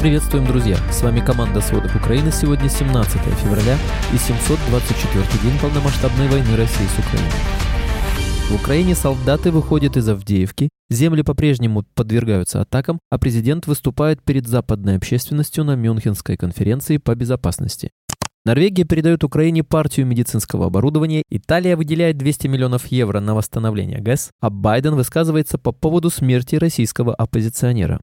[0.00, 0.76] Приветствуем, друзья!
[0.92, 2.30] С вами команда «Сводок Украины».
[2.30, 3.76] Сегодня 17 февраля
[4.14, 7.32] и 724 день полномасштабной войны России с Украиной.
[8.48, 14.98] В Украине солдаты выходят из Авдеевки, земли по-прежнему подвергаются атакам, а президент выступает перед западной
[14.98, 17.90] общественностью на Мюнхенской конференции по безопасности.
[18.44, 24.48] Норвегия передает Украине партию медицинского оборудования, Италия выделяет 200 миллионов евро на восстановление ГЭС, а
[24.48, 27.98] Байден высказывается по поводу смерти российского оппозиционера.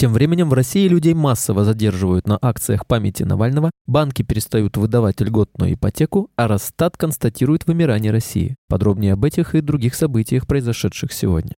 [0.00, 5.74] Тем временем в России людей массово задерживают на акциях памяти Навального, банки перестают выдавать льготную
[5.74, 8.56] ипотеку, а Росстат констатирует вымирание России.
[8.66, 11.52] Подробнее об этих и других событиях, произошедших сегодня.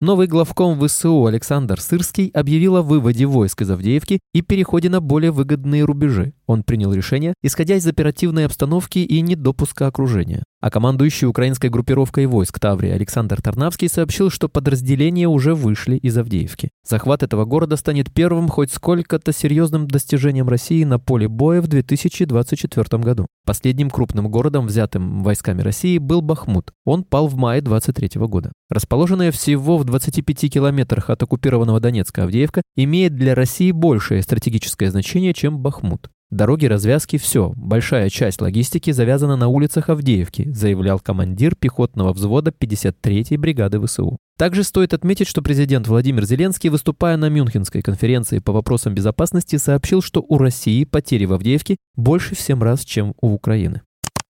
[0.00, 5.32] Новый главком ВСУ Александр Сырский объявил о выводе войск из Авдеевки и переходе на более
[5.32, 6.34] выгодные рубежи.
[6.46, 10.44] Он принял решение, исходя из оперативной обстановки и недопуска окружения.
[10.60, 16.70] А командующий украинской группировкой войск Таврии Александр Тарнавский сообщил, что подразделения уже вышли из Авдеевки.
[16.88, 23.02] Захват этого города станет первым хоть сколько-то серьезным достижением России на поле боя в 2024
[23.02, 23.26] году.
[23.44, 26.72] Последним крупным городом, взятым войсками России, был Бахмут.
[26.84, 28.52] Он пал в мае 23 года.
[28.70, 35.34] Расположенная всего в 25 километрах от оккупированного Донецка Авдеевка имеет для России большее стратегическое значение,
[35.34, 36.08] чем Бахмут.
[36.32, 37.52] Дороги развязки– все.
[37.56, 44.16] Большая часть логистики завязана на улицах Авдеевки, заявлял командир пехотного взвода 53-й бригады ВСУ.
[44.38, 50.00] Также стоит отметить, что президент Владимир Зеленский, выступая на Мюнхенской конференции по вопросам безопасности, сообщил,
[50.00, 53.82] что у России потери в Авдеевке больше в 7 раз, чем у Украины.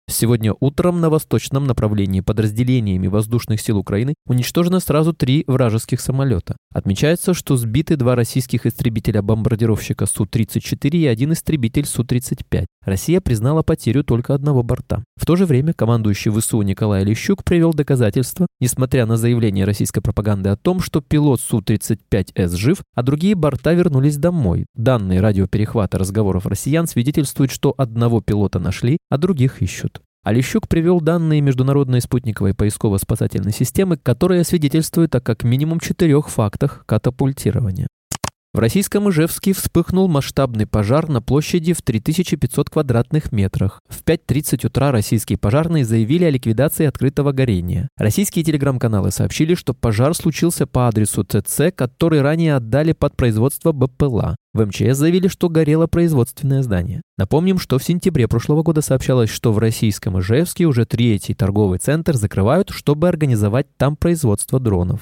[0.09, 6.55] Сегодня утром на восточном направлении подразделениями воздушных сил Украины уничтожено сразу три вражеских самолета.
[6.73, 12.67] Отмечается, что сбиты два российских истребителя-бомбардировщика Су-34 и один истребитель Су-35.
[12.87, 15.03] Россия признала потерю только одного борта.
[15.17, 20.47] В то же время командующий ВСУ Николай Лещук привел доказательства, несмотря на заявление российской пропаганды
[20.47, 24.67] о том, что пилот Су-35С жив, а другие борта вернулись домой.
[24.73, 29.99] Данные радиоперехвата разговоров россиян свидетельствуют, что одного пилота нашли, а других ищут.
[30.23, 37.87] Алищук привел данные международной спутниковой поисково-спасательной системы, которые свидетельствуют о как минимум четырех фактах катапультирования.
[38.53, 43.81] В российском Ижевске вспыхнул масштабный пожар на площади в 3500 квадратных метрах.
[43.87, 47.89] В 5.30 утра российские пожарные заявили о ликвидации открытого горения.
[47.97, 54.37] Российские телеграм-каналы сообщили, что пожар случился по адресу ЦЦ, который ранее отдали под производство БПЛА.
[54.53, 57.03] В МЧС заявили, что горело производственное здание.
[57.17, 62.15] Напомним, что в сентябре прошлого года сообщалось, что в российском Ижевске уже третий торговый центр
[62.15, 65.01] закрывают, чтобы организовать там производство дронов.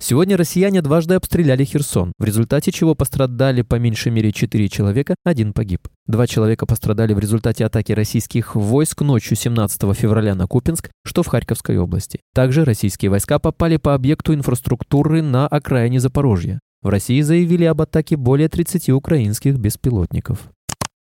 [0.00, 5.52] Сегодня россияне дважды обстреляли Херсон, в результате чего пострадали по меньшей мере 4 человека, один
[5.52, 5.88] погиб.
[6.06, 11.26] Два человека пострадали в результате атаки российских войск ночью 17 февраля на Купинск, что в
[11.26, 12.20] Харьковской области.
[12.32, 16.60] Также российские войска попали по объекту инфраструктуры на окраине Запорожья.
[16.80, 20.50] В России заявили об атаке более 30 украинских беспилотников.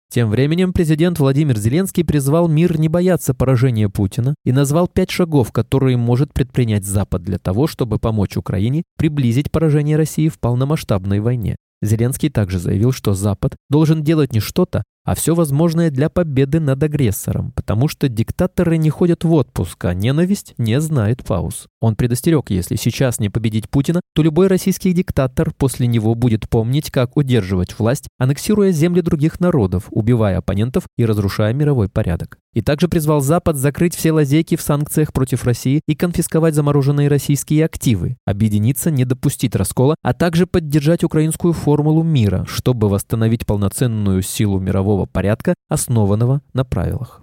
[0.10, 5.52] Тем временем президент Владимир Зеленский призвал мир не бояться поражения Путина и назвал пять шагов,
[5.52, 11.58] которые может предпринять Запад для того, чтобы помочь Украине приблизить поражение России в полномасштабной войне.
[11.82, 16.84] Зеленский также заявил, что Запад должен делать не что-то, а все возможное для победы над
[16.84, 21.68] агрессором, потому что диктаторы не ходят в отпуск, а ненависть не знает пауз.
[21.80, 26.92] Он предостерег, если сейчас не победить Путина, то любой российский диктатор после него будет помнить,
[26.92, 32.38] как удерживать власть, аннексируя земли других народов, убивая оппонентов и разрушая мировой порядок.
[32.54, 37.64] И также призвал Запад закрыть все лазейки в санкциях против России и конфисковать замороженные российские
[37.64, 44.60] активы, объединиться, не допустить раскола, а также поддержать украинскую формулу мира, чтобы восстановить полноценную силу
[44.60, 47.22] мирового порядка, основанного на правилах.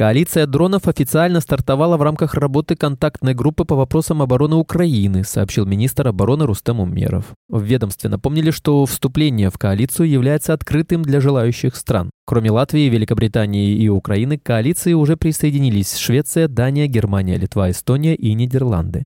[0.00, 6.08] Коалиция дронов официально стартовала в рамках работы контактной группы по вопросам обороны Украины, сообщил министр
[6.08, 7.26] обороны Рустем Умеров.
[7.50, 12.08] В ведомстве напомнили, что вступление в коалицию является открытым для желающих стран.
[12.24, 18.32] Кроме Латвии, Великобритании и Украины, к коалиции уже присоединились Швеция, Дания, Германия, Литва, Эстония и
[18.32, 19.04] Нидерланды.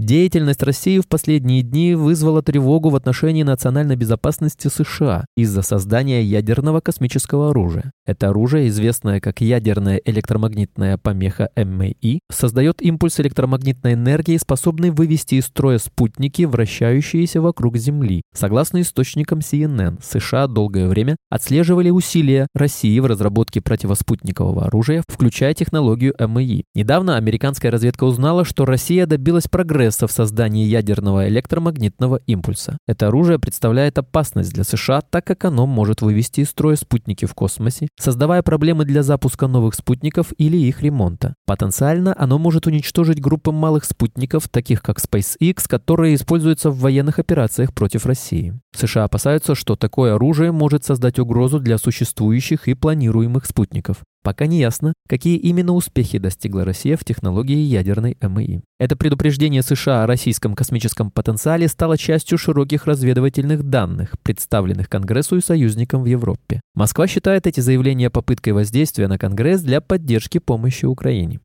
[0.00, 6.80] Деятельность России в последние дни вызвала тревогу в отношении национальной безопасности США из-за создания ядерного
[6.80, 7.92] космического оружия.
[8.06, 15.44] Это оружие, известное как ядерная электромагнитная помеха МАИ, создает импульс электромагнитной энергии, способный вывести из
[15.44, 18.22] строя спутники, вращающиеся вокруг Земли.
[18.34, 26.14] Согласно источникам CNN, США долгое время отслеживали усилия России в разработке противоспутникового оружия, включая технологию
[26.18, 26.62] МАИ.
[26.74, 32.78] Недавно американская разведка узнала, что Россия добилась прогресса прогресса в создании ядерного электромагнитного импульса.
[32.86, 37.34] Это оружие представляет опасность для США, так как оно может вывести из строя спутники в
[37.34, 41.34] космосе, создавая проблемы для запуска новых спутников или их ремонта.
[41.46, 47.72] Потенциально оно может уничтожить группы малых спутников, таких как SpaceX, которые используются в военных операциях
[47.72, 48.54] против России.
[48.76, 53.98] США опасаются, что такое оружие может создать угрозу для существующих и планируемых спутников.
[54.22, 58.60] Пока не ясно, какие именно успехи достигла Россия в технологии ядерной МИ.
[58.78, 65.40] Это предупреждение США о российском космическом потенциале стало частью широких разведывательных данных, представленных Конгрессу и
[65.40, 66.60] союзникам в Европе.
[66.74, 71.40] Москва считает эти заявления попыткой воздействия на Конгресс для поддержки помощи Украине.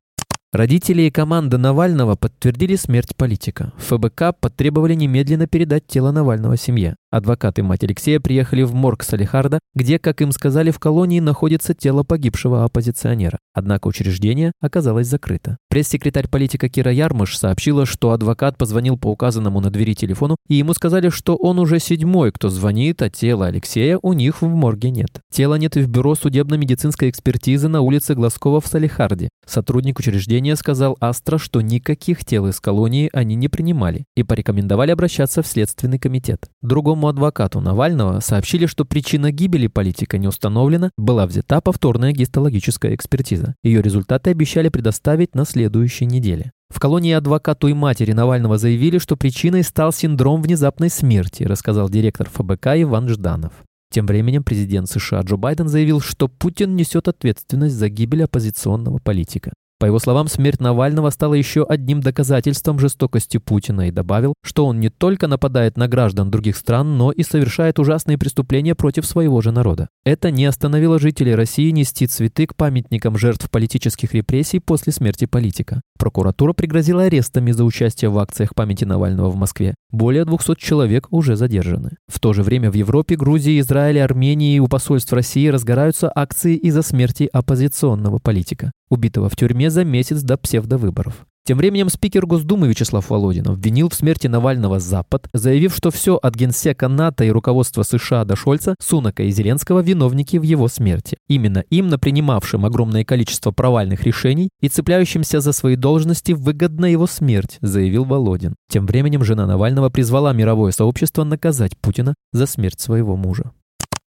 [0.52, 3.72] Родители и команда Навального подтвердили смерть политика.
[3.78, 6.96] ФБК потребовали немедленно передать тело Навального семье.
[7.10, 12.04] Адвокаты мать Алексея приехали в морг Салихарда, где, как им сказали, в колонии находится тело
[12.04, 13.38] погибшего оппозиционера.
[13.54, 15.58] Однако учреждение оказалось закрыто.
[15.76, 20.72] Пресс-секретарь политика Кира Ярмыш сообщила, что адвокат позвонил по указанному на двери телефону, и ему
[20.72, 25.20] сказали, что он уже седьмой, кто звонит, а тела Алексея у них в морге нет.
[25.30, 29.28] Тела нет и в бюро судебно-медицинской экспертизы на улице Глазкова в Салихарде.
[29.46, 35.42] Сотрудник учреждения сказал Астра, что никаких тел из колонии они не принимали и порекомендовали обращаться
[35.42, 36.48] в Следственный комитет.
[36.62, 43.54] Другому адвокату Навального сообщили, что причина гибели политика не установлена, была взята повторная гистологическая экспертиза.
[43.62, 46.52] Ее результаты обещали предоставить на следующей неделе.
[46.72, 52.28] В колонии адвокату и матери Навального заявили, что причиной стал синдром внезапной смерти, рассказал директор
[52.30, 53.52] ФБК Иван Жданов.
[53.90, 59.52] Тем временем президент США Джо Байден заявил, что Путин несет ответственность за гибель оппозиционного политика.
[59.78, 64.80] По его словам, смерть Навального стала еще одним доказательством жестокости Путина и добавил, что он
[64.80, 69.52] не только нападает на граждан других стран, но и совершает ужасные преступления против своего же
[69.52, 69.88] народа.
[70.02, 75.82] Это не остановило жителей России нести цветы к памятникам жертв политических репрессий после смерти политика.
[75.98, 79.74] Прокуратура пригрозила арестами за участие в акциях памяти Навального в Москве.
[79.90, 81.96] Более 200 человек уже задержаны.
[82.08, 86.56] В то же время в Европе, Грузии, Израиле, Армении и у посольств России разгораются акции
[86.56, 91.26] из-за смерти оппозиционного политика убитого в тюрьме за месяц до псевдовыборов.
[91.46, 96.34] Тем временем спикер Госдумы Вячеслав Володин обвинил в смерти Навального Запад, заявив, что все от
[96.34, 101.18] генсека НАТО и руководства США до Шольца, Сунака и Зеленского виновники в его смерти.
[101.28, 107.06] Именно им, на принимавшим огромное количество провальных решений и цепляющимся за свои должности, выгодна его
[107.06, 108.56] смерть, заявил Володин.
[108.68, 113.52] Тем временем жена Навального призвала мировое сообщество наказать Путина за смерть своего мужа.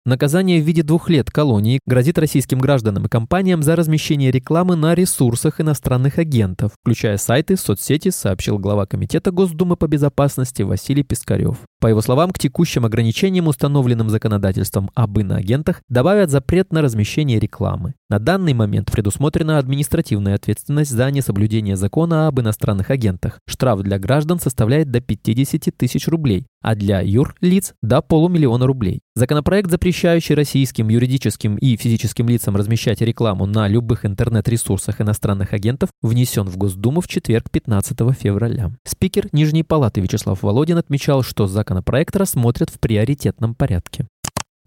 [0.06, 4.94] Наказание в виде двух лет колонии грозит российским гражданам и компаниям за размещение рекламы на
[4.94, 11.58] ресурсах иностранных агентов, включая сайты, соцсети, сообщил глава Комитета Госдумы по безопасности Василий Пискарев.
[11.80, 17.92] По его словам, к текущим ограничениям, установленным законодательством об иноагентах, добавят запрет на размещение рекламы.
[18.10, 23.38] На данный момент предусмотрена административная ответственность за несоблюдение закона об иностранных агентах.
[23.46, 28.98] Штраф для граждан составляет до 50 тысяч рублей, а для юрлиц– до полумиллиона рублей.
[29.14, 36.48] Законопроект, запрещающий российским юридическим и физическим лицам размещать рекламу на любых интернет-ресурсах иностранных агентов, внесен
[36.48, 38.72] в Госдуму в четверг 15 февраля.
[38.84, 44.08] Спикер Нижней Палаты Вячеслав Володин отмечал, что законопроект рассмотрят в приоритетном порядке.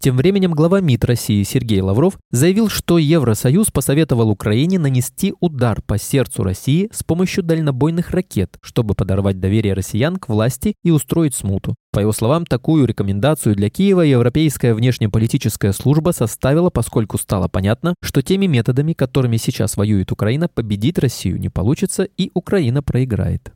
[0.04, 5.96] Тем временем глава МИД России Сергей Лавров заявил, что Евросоюз посоветовал Украине нанести удар по
[5.96, 11.74] сердцу России с помощью дальнобойных ракет, чтобы подорвать доверие россиян к власти и устроить смуту.
[11.90, 18.20] По его словам, такую рекомендацию для Киева Европейская внешнеполитическая служба составила, поскольку стало понятно, что
[18.20, 23.54] теми методами, которыми сейчас воюет Украина, победить Россию не получится и Украина проиграет.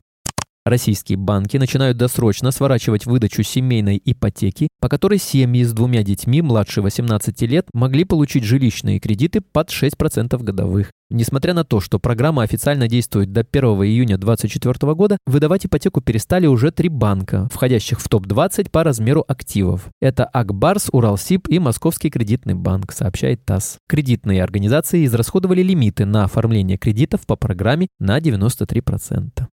[0.65, 6.81] Российские банки начинают досрочно сворачивать выдачу семейной ипотеки, по которой семьи с двумя детьми младше
[6.81, 10.91] 18 лет могли получить жилищные кредиты под 6% годовых.
[11.11, 16.45] Несмотря на то, что программа официально действует до 1 июня 2024 года, выдавать ипотеку перестали
[16.45, 19.87] уже три банка, входящих в топ-20 по размеру активов.
[20.01, 23.77] Это Акбарс, Уралсиб и Московский кредитный банк, сообщает ТАСС.
[23.87, 29.47] Кредитные организации израсходовали лимиты на оформление кредитов по программе на 93%.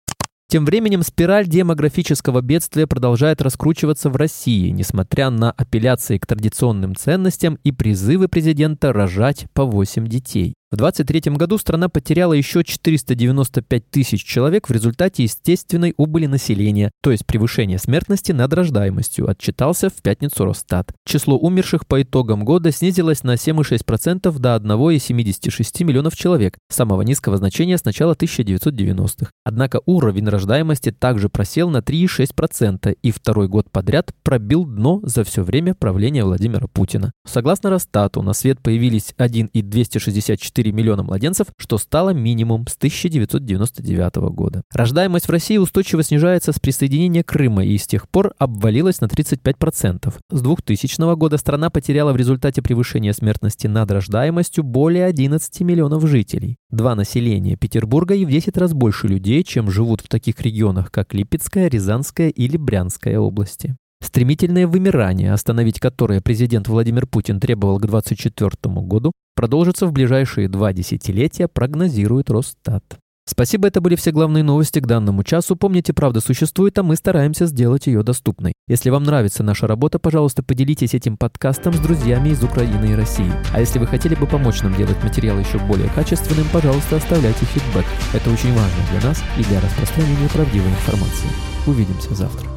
[0.54, 7.58] Тем временем спираль демографического бедствия продолжает раскручиваться в России, несмотря на апелляции к традиционным ценностям
[7.64, 10.54] и призывы президента рожать по 8 детей.
[10.74, 17.12] В 2023 году страна потеряла еще 495 тысяч человек в результате естественной убыли населения, то
[17.12, 20.92] есть превышения смертности над рождаемостью, отчитался в пятницу Росстат.
[21.06, 27.78] Число умерших по итогам года снизилось на 7,6% до 1,76 миллионов человек, самого низкого значения
[27.78, 29.30] с начала 1990-х.
[29.44, 35.44] Однако уровень рождаемости также просел на 3,6% и второй год подряд пробил дно за все
[35.44, 37.12] время правления Владимира Путина.
[37.28, 44.64] Согласно Росстату, на свет появились 1,264 4 миллиона младенцев, что стало минимум с 1999 года.
[44.74, 50.14] Рождаемость в России устойчиво снижается с присоединения Крыма и с тех пор обвалилась на 35%.
[50.30, 56.58] С 2000 года страна потеряла в результате превышения смертности над рождаемостью более 11 миллионов жителей.
[56.70, 61.14] Два населения Петербурга и в 10 раз больше людей, чем живут в таких регионах, как
[61.14, 63.76] Липецкая, Рязанская или Брянская области.
[64.04, 70.74] Стремительное вымирание, остановить которое президент Владимир Путин требовал к 2024 году, продолжится в ближайшие два
[70.74, 72.84] десятилетия, прогнозирует Росстат.
[73.26, 75.56] Спасибо, это были все главные новости к данному часу.
[75.56, 78.52] Помните, правда существует, а мы стараемся сделать ее доступной.
[78.68, 83.32] Если вам нравится наша работа, пожалуйста, поделитесь этим подкастом с друзьями из Украины и России.
[83.54, 87.86] А если вы хотели бы помочь нам делать материал еще более качественным, пожалуйста, оставляйте фидбэк.
[88.14, 91.30] Это очень важно для нас и для распространения правдивой информации.
[91.66, 92.53] Увидимся завтра.